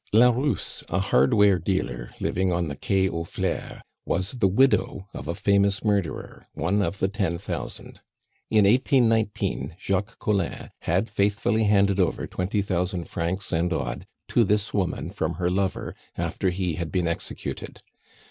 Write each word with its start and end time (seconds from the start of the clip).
La 0.11 0.31
Rousse, 0.31 0.83
a 0.89 0.97
hardware 0.97 1.59
dealer 1.59 2.09
living 2.19 2.51
on 2.51 2.67
the 2.69 2.75
Quai 2.75 3.07
aux 3.07 3.23
Fleurs, 3.23 3.83
was 4.03 4.31
the 4.31 4.47
widow 4.47 5.07
of 5.13 5.27
a 5.27 5.35
famous 5.35 5.83
murderer, 5.85 6.47
one 6.55 6.81
of 6.81 6.97
the 6.97 7.07
"Ten 7.07 7.37
Thousand." 7.37 8.01
In 8.49 8.65
1819, 8.65 9.75
Jacques 9.79 10.17
Collin 10.17 10.71
had 10.79 11.07
faithfully 11.07 11.65
handed 11.65 11.99
over 11.99 12.25
twenty 12.25 12.63
thousand 12.63 13.09
francs 13.09 13.51
and 13.51 13.71
odd 13.71 14.07
to 14.27 14.43
this 14.43 14.73
woman 14.73 15.11
from 15.11 15.35
her 15.35 15.51
lover, 15.51 15.93
after 16.17 16.49
he 16.49 16.77
had 16.77 16.91
been 16.91 17.07
executed. 17.07 17.79